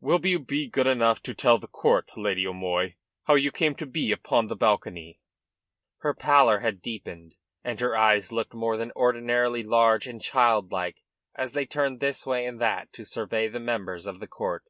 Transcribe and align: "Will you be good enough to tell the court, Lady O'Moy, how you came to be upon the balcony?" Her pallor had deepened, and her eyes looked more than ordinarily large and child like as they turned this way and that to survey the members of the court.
"Will 0.00 0.26
you 0.26 0.38
be 0.38 0.68
good 0.68 0.86
enough 0.86 1.22
to 1.22 1.34
tell 1.34 1.56
the 1.56 1.66
court, 1.66 2.10
Lady 2.14 2.46
O'Moy, 2.46 2.96
how 3.24 3.36
you 3.36 3.50
came 3.50 3.74
to 3.76 3.86
be 3.86 4.12
upon 4.12 4.48
the 4.48 4.54
balcony?" 4.54 5.18
Her 6.00 6.12
pallor 6.12 6.58
had 6.60 6.82
deepened, 6.82 7.36
and 7.64 7.80
her 7.80 7.96
eyes 7.96 8.30
looked 8.32 8.52
more 8.52 8.76
than 8.76 8.92
ordinarily 8.94 9.62
large 9.62 10.06
and 10.06 10.20
child 10.20 10.72
like 10.72 11.02
as 11.34 11.54
they 11.54 11.64
turned 11.64 12.00
this 12.00 12.26
way 12.26 12.44
and 12.44 12.60
that 12.60 12.92
to 12.92 13.06
survey 13.06 13.48
the 13.48 13.60
members 13.60 14.06
of 14.06 14.20
the 14.20 14.26
court. 14.28 14.64